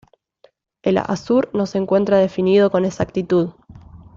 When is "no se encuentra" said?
1.53-2.17